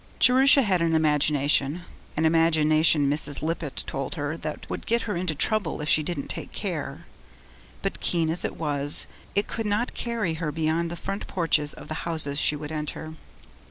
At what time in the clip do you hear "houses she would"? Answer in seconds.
12.09-12.71